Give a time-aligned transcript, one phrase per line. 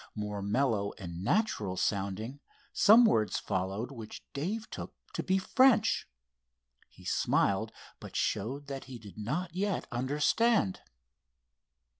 [0.15, 2.39] More mellow and natural sounding,
[2.73, 6.07] some words followed which Dave took to be French.
[6.89, 10.81] He smiled, but showed that he did not yet understand.